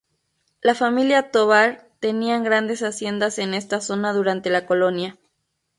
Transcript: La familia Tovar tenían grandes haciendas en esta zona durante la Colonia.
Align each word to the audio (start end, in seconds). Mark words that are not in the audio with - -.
La 0.63 0.73
familia 0.73 1.29
Tovar 1.29 1.85
tenían 1.99 2.43
grandes 2.43 2.81
haciendas 2.81 3.37
en 3.37 3.53
esta 3.53 3.81
zona 3.81 4.13
durante 4.13 4.49
la 4.49 4.65
Colonia. 4.65 5.19